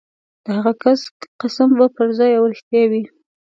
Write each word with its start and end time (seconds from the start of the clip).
د 0.43 0.45
هغه 0.57 0.73
کس 0.81 1.01
قسم 1.41 1.69
به 1.79 1.85
پرځای 1.97 2.31
او 2.37 2.43
رښتیا 2.51 2.83
وي. 2.91 3.03